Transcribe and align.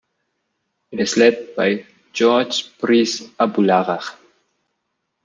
It 0.89 0.99
is 0.99 1.15
led 1.15 1.53
by 1.55 1.85
Jorge 2.17 2.49
Briz 2.79 3.21
Abularach. 3.39 4.17